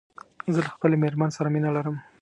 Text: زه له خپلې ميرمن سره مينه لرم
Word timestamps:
زه 0.53 0.59
له 0.65 0.71
خپلې 0.75 0.95
ميرمن 1.03 1.29
سره 1.37 1.47
مينه 1.53 1.69
لرم 1.75 1.95